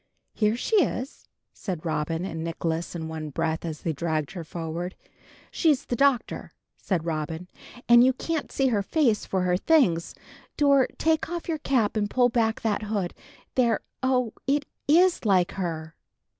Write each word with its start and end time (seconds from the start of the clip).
"Here 0.33 0.55
she 0.57 0.77
is," 0.77 1.27
said 1.53 1.85
Robin 1.85 2.25
and 2.25 2.43
Nicholas 2.43 2.95
in 2.95 3.07
one 3.07 3.29
breath, 3.29 3.63
as 3.63 3.81
they 3.81 3.93
dragged 3.93 4.31
her 4.31 4.43
forward. 4.43 4.95
"She's 5.51 5.85
the 5.85 5.95
Doctor," 5.95 6.53
said 6.75 7.05
Robin, 7.05 7.47
"and 7.87 8.03
you 8.03 8.11
can't 8.11 8.51
see 8.51 8.69
her 8.69 8.81
face 8.81 9.27
for 9.27 9.43
her 9.43 9.57
things. 9.57 10.15
Dor, 10.57 10.87
take 10.97 11.29
off 11.29 11.47
your 11.47 11.59
cap 11.59 11.95
and 11.95 12.09
pull 12.09 12.29
back 12.29 12.61
that 12.61 12.81
hood. 12.81 13.13
There! 13.53 13.81
Oh, 14.01 14.33
it 14.47 14.65
is 14.87 15.23
like 15.23 15.51
her!" 15.51 15.93